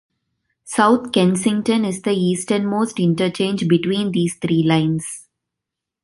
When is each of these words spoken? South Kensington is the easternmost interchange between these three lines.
South 0.63 1.11
Kensington 1.11 1.85
is 1.85 2.01
the 2.01 2.09
easternmost 2.13 2.99
interchange 2.99 3.67
between 3.67 4.11
these 4.11 4.33
three 4.35 4.63
lines. 4.63 5.27